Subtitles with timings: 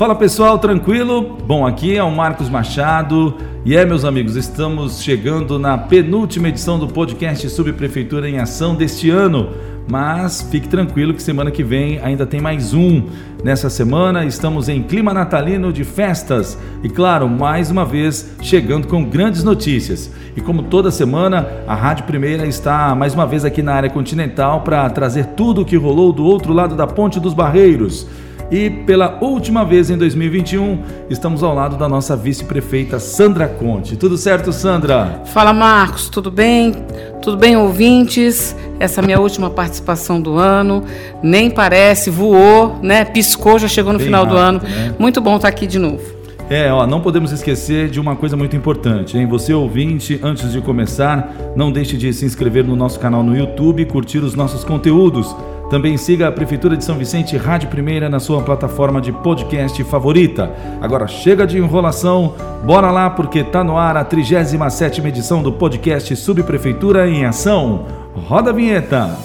[0.00, 1.36] Fala pessoal, tranquilo?
[1.46, 6.78] Bom, aqui é o Marcos Machado e é, meus amigos, estamos chegando na penúltima edição
[6.78, 9.50] do podcast Subprefeitura em Ação deste ano.
[9.86, 13.02] Mas fique tranquilo que semana que vem ainda tem mais um.
[13.44, 19.04] Nessa semana estamos em clima natalino de festas e, claro, mais uma vez chegando com
[19.04, 20.10] grandes notícias.
[20.34, 24.62] E como toda semana, a Rádio Primeira está mais uma vez aqui na área continental
[24.62, 28.06] para trazer tudo o que rolou do outro lado da Ponte dos Barreiros.
[28.50, 33.96] E pela última vez em 2021, estamos ao lado da nossa vice-prefeita Sandra Conte.
[33.96, 35.22] Tudo certo, Sandra?
[35.26, 36.74] Fala, Marcos, tudo bem?
[37.22, 38.56] Tudo bem, ouvintes?
[38.80, 40.82] Essa é a minha última participação do ano.
[41.22, 43.04] Nem parece, voou, né?
[43.04, 44.60] Piscou, já chegou no bem final rápido, do ano.
[44.62, 44.94] Né?
[44.98, 46.19] Muito bom estar aqui de novo.
[46.50, 49.24] É, ó, não podemos esquecer de uma coisa muito importante, hein?
[49.28, 53.80] Você ouvinte, antes de começar, não deixe de se inscrever no nosso canal no YouTube
[53.80, 55.32] e curtir os nossos conteúdos.
[55.70, 60.50] Também siga a Prefeitura de São Vicente Rádio Primeira na sua plataforma de podcast favorita.
[60.80, 62.34] Agora chega de enrolação,
[62.64, 67.86] bora lá porque tá no ar a 37ª edição do podcast Subprefeitura em Ação.
[68.26, 69.16] Roda a vinheta.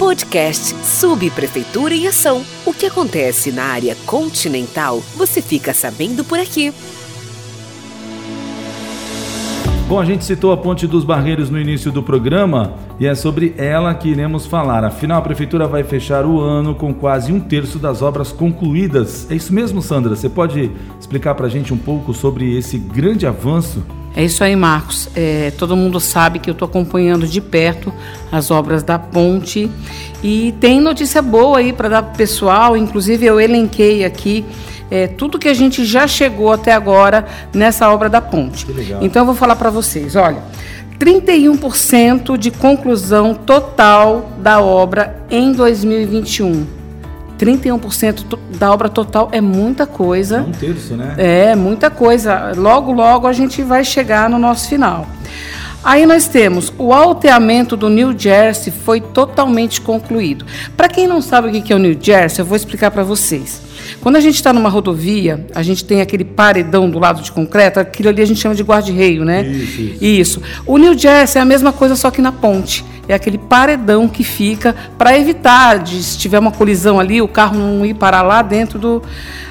[0.00, 2.42] Podcast Subprefeitura em Ação.
[2.64, 6.72] O que acontece na área continental, você fica sabendo por aqui.
[9.86, 13.54] Bom, a gente citou a Ponte dos Barreiros no início do programa e é sobre
[13.58, 14.84] ela que iremos falar.
[14.84, 19.30] Afinal, a Prefeitura vai fechar o ano com quase um terço das obras concluídas.
[19.30, 20.16] É isso mesmo, Sandra?
[20.16, 23.84] Você pode explicar para a gente um pouco sobre esse grande avanço?
[24.14, 25.08] É isso aí, Marcos.
[25.14, 27.92] É, todo mundo sabe que eu estou acompanhando de perto
[28.30, 29.70] as obras da ponte
[30.22, 32.76] e tem notícia boa aí para dar para o pessoal.
[32.76, 34.44] Inclusive, eu elenquei aqui
[34.90, 38.66] é, tudo que a gente já chegou até agora nessa obra da ponte.
[39.00, 40.42] Então eu vou falar para vocês, olha,
[40.98, 46.79] 31% de conclusão total da obra em 2021.
[47.40, 50.36] 31% da obra total é muita coisa.
[50.36, 51.14] É um terço, né?
[51.16, 52.52] É, muita coisa.
[52.54, 55.06] Logo, logo a gente vai chegar no nosso final.
[55.82, 60.44] Aí nós temos o alteamento do New Jersey foi totalmente concluído.
[60.76, 63.69] Para quem não sabe o que é o New Jersey, eu vou explicar para vocês.
[64.00, 67.80] Quando a gente está numa rodovia, a gente tem aquele paredão do lado de concreto,
[67.80, 69.42] aquilo ali a gente chama de guarda-reio, né?
[69.42, 70.04] Isso, isso.
[70.04, 70.42] isso.
[70.66, 72.84] O New Jersey é a mesma coisa, só que na ponte.
[73.08, 77.58] É aquele paredão que fica para evitar, de, se tiver uma colisão ali, o carro
[77.58, 79.02] não ir parar lá dentro do,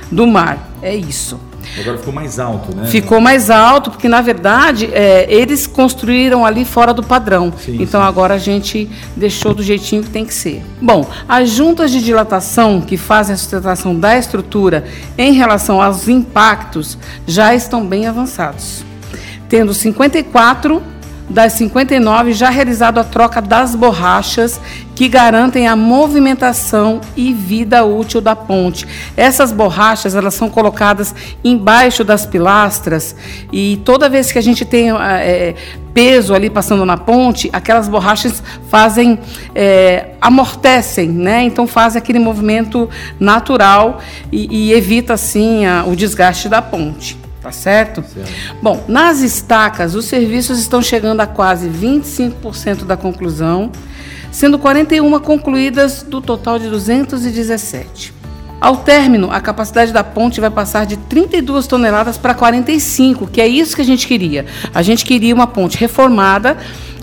[0.09, 0.71] do mar.
[0.81, 1.48] É isso.
[1.79, 2.85] Agora ficou mais alto, né?
[2.87, 7.53] Ficou mais alto, porque na verdade é, eles construíram ali fora do padrão.
[7.57, 8.07] Sim, então sim.
[8.07, 10.63] agora a gente deixou do jeitinho que tem que ser.
[10.81, 14.85] Bom, as juntas de dilatação que fazem a sustentação da estrutura
[15.17, 16.97] em relação aos impactos
[17.27, 18.83] já estão bem avançados.
[19.47, 20.81] Tendo 54
[21.29, 24.59] das 59 já realizado a troca das borrachas
[24.95, 28.85] que garantem a movimentação e vida útil da ponte.
[29.15, 33.15] Essas borrachas elas são colocadas embaixo das pilastras
[33.51, 35.55] e toda vez que a gente tem é,
[35.93, 39.19] peso ali passando na ponte, aquelas borrachas fazem
[39.53, 41.43] é, amortecem, né?
[41.43, 43.99] Então fazem aquele movimento natural
[44.31, 47.28] e, e evita assim a, o desgaste da ponte.
[47.49, 48.03] Tá certo?
[48.03, 48.31] certo?
[48.61, 53.71] Bom, nas estacas, os serviços estão chegando a quase 25% da conclusão,
[54.31, 58.13] sendo 41 concluídas do total de 217.
[58.61, 63.47] Ao término, a capacidade da ponte vai passar de 32 toneladas para 45, que é
[63.47, 64.45] isso que a gente queria.
[64.71, 66.55] A gente queria uma ponte reformada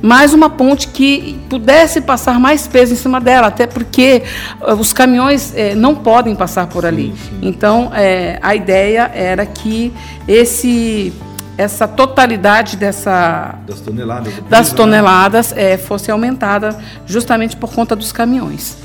[0.03, 4.23] mais uma ponte que pudesse passar mais peso em cima dela, até porque
[4.61, 7.15] uh, os caminhões eh, não podem passar por ali.
[7.17, 7.39] Sim, sim.
[7.43, 9.93] Então, eh, a ideia era que
[10.29, 11.13] esse
[11.59, 14.77] essa totalidade dessa das toneladas, das né?
[14.77, 16.77] toneladas eh, fosse aumentada
[17.07, 18.77] justamente por conta dos caminhões.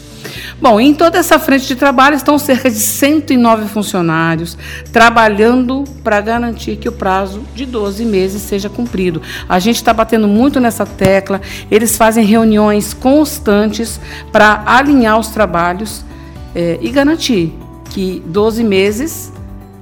[0.61, 4.57] Bom, em toda essa frente de trabalho estão cerca de 109 funcionários
[4.91, 9.21] trabalhando para garantir que o prazo de 12 meses seja cumprido.
[9.49, 13.99] A gente está batendo muito nessa tecla, eles fazem reuniões constantes
[14.31, 16.03] para alinhar os trabalhos
[16.53, 17.53] é, e garantir
[17.89, 19.31] que 12 meses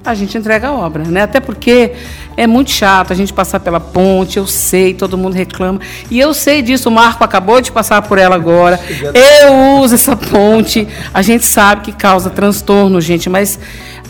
[0.04, 1.22] a gente entrega a obra, né?
[1.22, 1.92] Até porque
[2.36, 5.80] é muito chato a gente passar pela ponte, eu sei, todo mundo reclama.
[6.10, 8.80] E eu sei disso, o Marco acabou de passar por ela agora.
[9.14, 10.88] Eu uso essa ponte.
[11.12, 13.58] A gente sabe que causa transtorno, gente, mas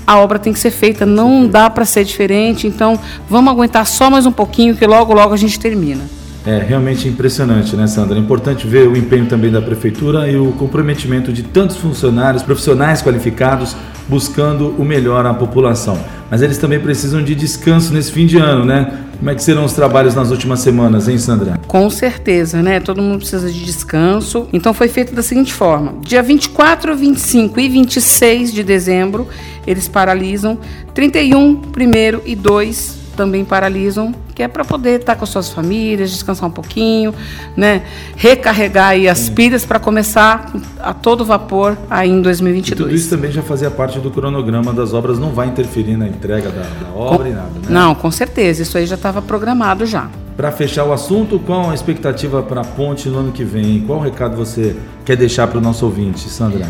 [0.06, 2.66] a obra tem que ser feita, não dá para ser diferente.
[2.66, 2.98] Então,
[3.28, 6.19] vamos aguentar só mais um pouquinho que logo logo a gente termina.
[6.46, 8.16] É realmente impressionante, né, Sandra?
[8.16, 13.02] É importante ver o empenho também da prefeitura e o comprometimento de tantos funcionários, profissionais
[13.02, 13.76] qualificados,
[14.08, 15.98] buscando o melhor à população.
[16.30, 19.00] mas eles também precisam de descanso nesse fim de ano, né?
[19.18, 21.58] Como é que serão os trabalhos nas últimas semanas, hein, Sandra?
[21.66, 22.78] Com certeza, né?
[22.78, 24.46] Todo mundo precisa de descanso.
[24.52, 29.26] Então foi feito da seguinte forma: dia 24, 25 e 26 de dezembro,
[29.66, 30.56] eles paralisam.
[30.94, 36.10] 31, 1 e 2 também paralisam, que é para poder estar tá com suas famílias,
[36.10, 37.14] descansar um pouquinho,
[37.54, 37.82] né?
[38.16, 42.80] Recarregar aí as pilhas para começar a todo vapor aí em 2022.
[42.80, 46.08] E tudo isso também já fazia parte do cronograma das obras, não vai interferir na
[46.08, 47.66] entrega da, da obra com, e nada, né?
[47.68, 50.08] Não, com certeza, isso aí já estava programado já.
[50.34, 53.84] Para fechar o assunto, qual a expectativa para a ponte no ano que vem?
[53.86, 54.74] Qual recado você
[55.04, 56.66] quer deixar para o nosso ouvinte, Sandra?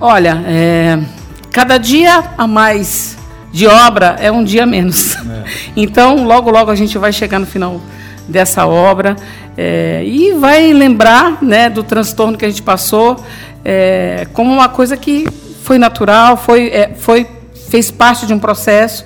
[0.00, 1.00] Olha, é,
[1.50, 3.23] cada dia a mais
[3.54, 5.14] de obra é um dia menos.
[5.14, 5.44] É.
[5.76, 7.80] Então, logo, logo a gente vai chegar no final
[8.28, 9.14] dessa obra
[9.56, 13.16] é, e vai lembrar né, do transtorno que a gente passou
[13.64, 15.28] é, como uma coisa que
[15.62, 17.26] foi natural, foi, é, foi,
[17.68, 19.04] fez parte de um processo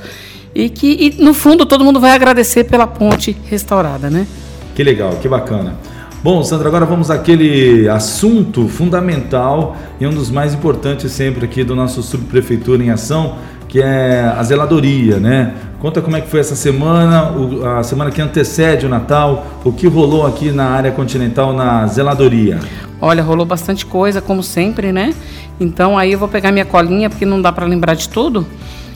[0.55, 4.09] e que, e, no fundo, todo mundo vai agradecer pela ponte restaurada.
[4.09, 4.27] Né?
[4.75, 5.77] Que legal, que bacana.
[6.23, 11.77] Bom, Sandra, agora vamos àquele assunto fundamental e um dos mais importantes sempre aqui do
[11.77, 13.37] nosso Subprefeitura em Ação,
[13.69, 15.55] que é a zeladoria, né?
[15.79, 17.31] Conta como é que foi essa semana,
[17.79, 22.59] a semana que antecede o Natal, o que rolou aqui na área continental na zeladoria.
[23.01, 25.15] Olha, rolou bastante coisa, como sempre, né?
[25.61, 28.45] Então aí eu vou pegar minha colinha, porque não dá para lembrar de tudo.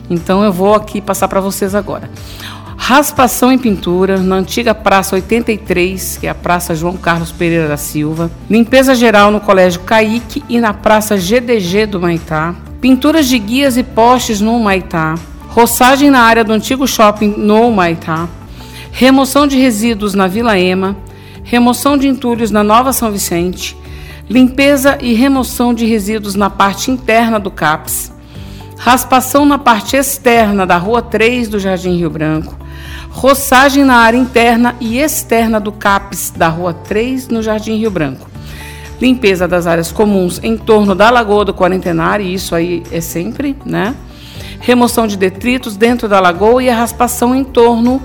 [0.09, 2.09] Então eu vou aqui passar para vocês agora.
[2.75, 7.77] Raspação em pintura na antiga Praça 83, que é a Praça João Carlos Pereira da
[7.77, 8.29] Silva.
[8.49, 12.53] Limpeza geral no Colégio Caique e na Praça GDG do Maitá
[12.83, 15.15] pinturas de guias e postes no Humaitá,
[15.47, 18.27] roçagem na área do antigo shopping no Humaitá,
[18.91, 20.93] remoção de resíduos na Vila Ema,
[21.45, 23.77] remoção de entulhos na Nova São Vicente,
[24.29, 28.11] limpeza e remoção de resíduos na parte interna do CAPS,
[28.77, 32.53] raspação na parte externa da Rua 3 do Jardim Rio Branco,
[33.11, 38.32] roçagem na área interna e externa do CAPS da Rua 3 no Jardim Rio Branco
[39.03, 43.53] limpeza das áreas comuns em torno da Lagoa do Quarentenário, e isso aí é sempre,
[43.65, 43.93] né?
[44.61, 48.01] Remoção de detritos dentro da lagoa e a raspação em torno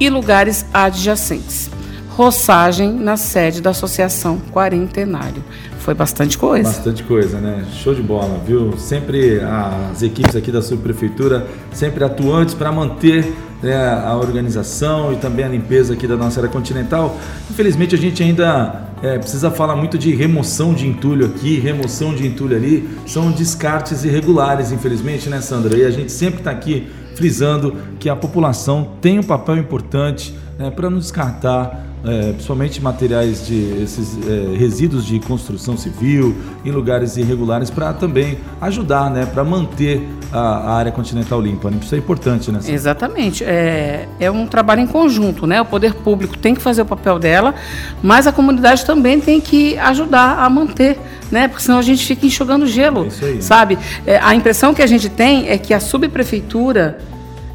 [0.00, 1.70] e lugares adjacentes.
[2.08, 5.44] Roçagem na sede da Associação Quarentenário.
[5.80, 6.70] Foi bastante coisa.
[6.70, 7.66] Bastante coisa, né?
[7.74, 8.78] Show de bola, viu?
[8.78, 13.30] Sempre as equipes aqui da subprefeitura, sempre atuantes para manter
[13.62, 17.18] né, a organização e também a limpeza aqui da nossa área continental.
[17.50, 22.26] Infelizmente a gente ainda é, precisa falar muito de remoção de entulho aqui, remoção de
[22.26, 22.88] entulho ali.
[23.06, 25.76] São descartes irregulares, infelizmente, né, Sandra?
[25.76, 30.70] E a gente sempre está aqui frisando que a população tem um papel importante né,
[30.70, 37.16] para não descartar é, principalmente materiais de esses é, resíduos de construção civil em lugares
[37.16, 41.70] irregulares para também ajudar, né, para manter a, a, área continental limpa.
[41.70, 41.78] Né?
[41.82, 42.60] Isso é importante, né?
[42.66, 43.44] Exatamente.
[43.44, 45.60] É, é um trabalho em conjunto, né?
[45.60, 47.54] O poder público tem que fazer o papel dela,
[48.02, 50.98] mas a comunidade também tem que ajudar a manter,
[51.30, 51.48] né?
[51.48, 53.78] Porque senão a gente fica enxugando gelo, é aí, sabe?
[54.06, 56.98] É, a impressão que a gente tem é que a subprefeitura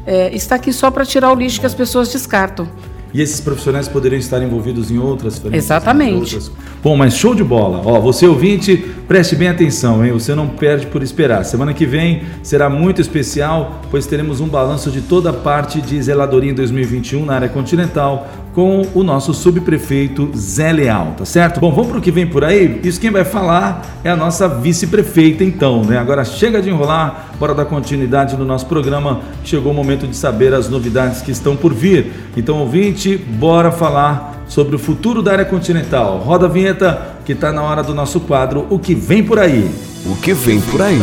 [0.06, 2.68] é, está aqui só para tirar o lixo que as pessoas descartam.
[3.16, 5.64] E esses profissionais poderiam estar envolvidos em outras frentes.
[5.64, 6.34] Exatamente.
[6.34, 6.52] Outras...
[6.82, 7.80] Bom, mas show de bola.
[7.82, 8.76] Ó, você ouvinte,
[9.08, 10.12] preste bem atenção, hein?
[10.12, 11.42] Você não perde por esperar.
[11.42, 16.02] Semana que vem será muito especial, pois teremos um balanço de toda a parte de
[16.02, 21.60] zeladoria em 2021 na área continental, com o nosso subprefeito Zé Leal, tá certo?
[21.60, 22.80] Bom, vamos para o que vem por aí?
[22.82, 25.98] Isso quem vai falar é a nossa vice-prefeita, então, né?
[25.98, 29.20] Agora chega de enrolar, bora dar continuidade no nosso programa.
[29.44, 32.10] Chegou o momento de saber as novidades que estão por vir.
[32.34, 36.16] Então, ouvinte, bora falar sobre o futuro da área continental.
[36.16, 39.70] Roda a vinheta que está na hora do nosso quadro O que vem por aí.
[40.06, 40.98] O que vem por aí.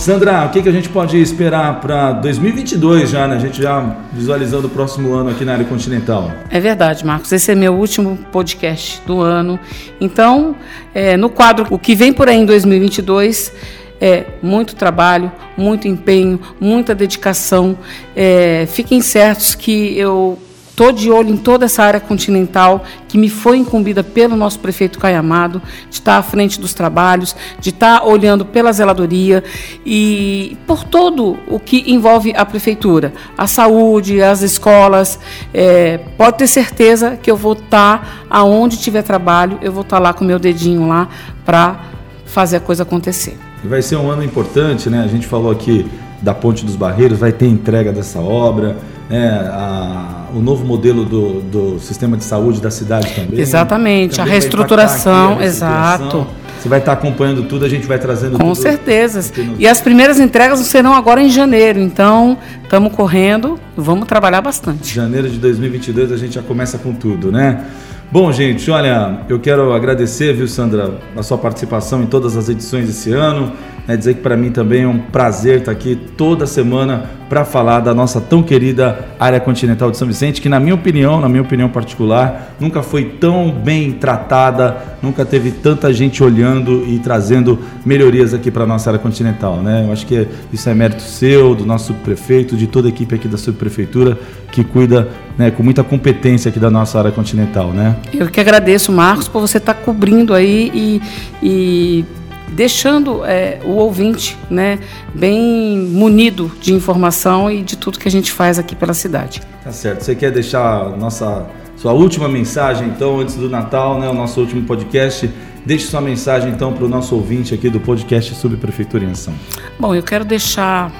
[0.00, 3.36] Sandra, o que, que a gente pode esperar para 2022 já, né?
[3.36, 6.32] A gente já visualizando o próximo ano aqui na área continental.
[6.48, 7.30] É verdade, Marcos.
[7.32, 9.60] Esse é meu último podcast do ano.
[10.00, 10.56] Então,
[10.94, 13.52] é, no quadro O que vem por aí em 2022
[14.00, 17.76] é muito trabalho, muito empenho, muita dedicação.
[18.16, 20.38] É, fiquem certos que eu
[20.70, 24.98] Estou de olho em toda essa área continental que me foi incumbida pelo nosso prefeito
[24.98, 25.60] Caiamado,
[25.90, 29.44] de estar à frente dos trabalhos, de estar olhando pela zeladoria
[29.84, 35.18] e por todo o que envolve a prefeitura, a saúde, as escolas.
[35.52, 40.14] É, pode ter certeza que eu vou estar aonde tiver trabalho, eu vou estar lá
[40.14, 41.08] com meu dedinho lá
[41.44, 41.80] para
[42.24, 43.36] fazer a coisa acontecer.
[43.62, 45.02] E vai ser um ano importante, né?
[45.04, 45.90] A gente falou aqui
[46.22, 48.78] da Ponte dos Barreiros, vai ter entrega dessa obra
[49.10, 53.40] né, a, o novo modelo do, do sistema de saúde da cidade também.
[53.40, 56.26] Exatamente, também a, reestruturação, a reestruturação, exato.
[56.60, 58.54] Você vai estar acompanhando tudo, a gente vai trazendo Com tudo.
[58.54, 59.32] certeza.
[59.58, 64.94] E as primeiras entregas serão agora em janeiro, então estamos correndo, vamos trabalhar bastante.
[64.94, 67.64] Janeiro de 2022 a gente já começa com tudo, né?
[68.12, 72.88] Bom, gente, olha, eu quero agradecer, viu, Sandra, a sua participação em todas as edições
[72.90, 73.52] esse ano.
[73.90, 77.80] É dizer que para mim também é um prazer estar aqui toda semana para falar
[77.80, 81.42] da nossa tão querida área continental de São Vicente, que na minha opinião, na minha
[81.42, 88.34] opinião particular, nunca foi tão bem tratada, nunca teve tanta gente olhando e trazendo melhorias
[88.34, 89.84] aqui para nossa área continental, né?
[89.86, 93.28] Eu acho que isso é mérito seu, do nosso subprefeito, de toda a equipe aqui
[93.28, 94.18] da subprefeitura
[94.50, 97.96] que cuida, né, com muita competência aqui da nossa área continental, né?
[98.12, 101.02] Eu que agradeço, Marcos, por você estar cobrindo aí e,
[101.42, 102.04] e
[102.52, 104.78] deixando é, o ouvinte né,
[105.14, 109.40] bem munido de informação e de tudo que a gente faz aqui pela cidade.
[109.62, 110.02] Tá certo.
[110.02, 114.62] Você quer deixar nossa sua última mensagem, então, antes do Natal, né, o nosso último
[114.62, 115.30] podcast?
[115.64, 119.34] Deixe sua mensagem, então, para o nosso ouvinte aqui do podcast Subprefeitura em Ação.
[119.78, 120.92] Bom, eu quero deixar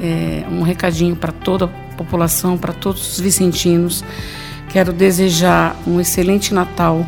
[0.00, 4.04] é, um recadinho para toda a população, para todos os vicentinos.
[4.68, 7.06] Quero desejar um excelente Natal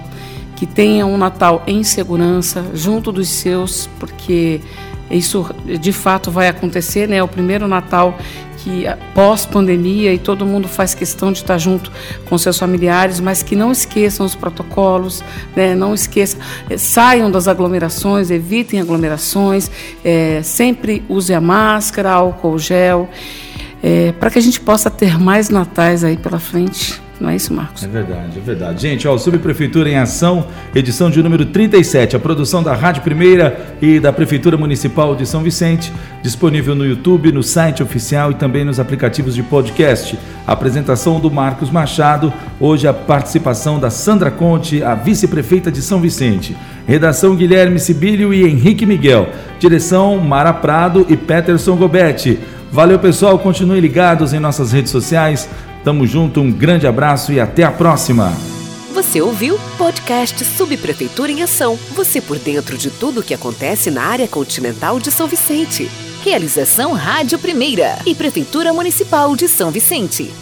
[0.56, 4.60] que tenha um Natal em segurança, junto dos seus, porque
[5.10, 5.48] isso
[5.80, 7.16] de fato vai acontecer, né?
[7.16, 8.16] É o primeiro Natal
[8.64, 8.84] que
[9.14, 11.92] pós-pandemia e todo mundo faz questão de estar junto
[12.24, 15.22] com seus familiares, mas que não esqueçam os protocolos,
[15.54, 15.74] né?
[15.74, 19.70] não esqueçam, eh, saiam das aglomerações, evitem aglomerações,
[20.02, 23.10] é, sempre use a máscara, álcool gel,
[23.82, 27.03] é, para que a gente possa ter mais natais aí pela frente.
[27.20, 27.84] Não é isso, Marcos?
[27.84, 28.82] É verdade, é verdade.
[28.82, 34.00] Gente, ó, Subprefeitura em Ação, edição de número 37, a produção da Rádio Primeira e
[34.00, 35.92] da Prefeitura Municipal de São Vicente,
[36.22, 40.18] disponível no YouTube, no site oficial e também nos aplicativos de podcast.
[40.46, 46.00] A apresentação do Marcos Machado, hoje a participação da Sandra Conte, a vice-prefeita de São
[46.00, 46.56] Vicente.
[46.86, 49.28] Redação Guilherme Sibílio e Henrique Miguel.
[49.58, 52.38] Direção Mara Prado e Peterson Gobetti.
[52.70, 53.38] Valeu, pessoal.
[53.38, 55.48] Continuem ligados em nossas redes sociais.
[55.84, 58.32] Tamo junto, um grande abraço e até a próxima.
[58.94, 61.78] Você ouviu podcast Subprefeitura em Ação.
[61.92, 65.90] Você por dentro de tudo o que acontece na área continental de São Vicente.
[66.22, 70.32] Realização Rádio Primeira e Prefeitura Municipal de São Vicente.